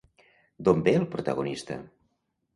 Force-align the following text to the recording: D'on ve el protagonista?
D'on 0.69 0.81
ve 0.87 0.95
el 1.01 1.05
protagonista? 1.17 1.79